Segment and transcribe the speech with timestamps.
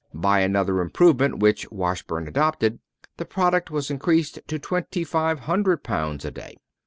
[0.15, 2.79] By another improvement which Washburn adopted
[3.17, 6.57] the product was increased to twenty five hundred pounds a day.